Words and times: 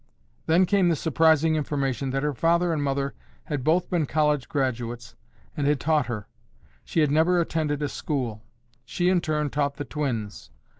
Then 0.47 0.65
came 0.65 0.89
the 0.89 0.95
surprising 0.95 1.55
information 1.55 2.09
that 2.09 2.23
her 2.23 2.33
father 2.33 2.73
and 2.73 2.81
mother 2.81 3.13
had 3.43 3.63
both 3.63 3.87
been 3.87 4.07
college 4.07 4.49
graduates 4.49 5.13
and 5.55 5.67
had 5.67 5.79
taught 5.79 6.07
her. 6.07 6.27
She 6.83 7.01
had 7.01 7.11
never 7.11 7.39
attended 7.39 7.83
a 7.83 7.87
school. 7.87 8.41
She 8.83 9.09
in 9.09 9.21
turn 9.21 9.51
taught 9.51 9.75
the 9.75 9.85
twins. 9.85 10.49